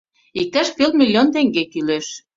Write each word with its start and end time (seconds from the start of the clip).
—Иктаж 0.41 0.67
пел 0.77 0.91
миллион 0.99 1.27
теҥге 1.33 1.63
кӱлеш. 1.71 2.07